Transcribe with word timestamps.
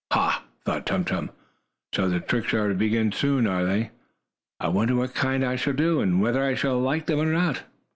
"Ha!" 0.13 0.43
thought 0.65 0.87
Tum 0.87 1.05
Tum. 1.05 1.29
"So 1.93 2.09
the 2.09 2.19
tricks 2.19 2.55
are 2.55 2.69
to 2.69 2.73
begin 2.73 3.11
soon, 3.11 3.45
are 3.45 3.63
they? 3.63 3.91
I 4.59 4.67
wonder 4.69 4.95
what 4.95 5.13
kind 5.13 5.45
I 5.45 5.55
shall 5.55 5.73
do, 5.73 6.01
and 6.01 6.19
whether 6.19 6.43
I 6.43 6.55
shall 6.55 6.79
like 6.79 7.05
them 7.05 7.19
or 7.19 7.31
not?" 7.31 7.61